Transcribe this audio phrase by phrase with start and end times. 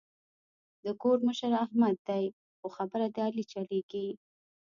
[0.85, 2.25] د کور مشر احمد دی
[2.57, 4.07] خو خبره د علي چلېږي.